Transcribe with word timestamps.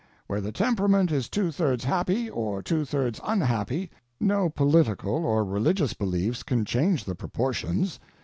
Where 0.25 0.41
the 0.41 0.51
temperament 0.51 1.11
is 1.11 1.29
two 1.29 1.51
thirds 1.51 1.83
happy, 1.83 2.27
or 2.27 2.63
two 2.63 2.85
thirds 2.85 3.21
unhappy, 3.23 3.91
no 4.19 4.49
political 4.49 5.13
or 5.23 5.45
religious 5.45 5.93
beliefs 5.93 6.41
can 6.41 6.65
change 6.65 7.03
the 7.03 7.13
proportions. 7.13 7.99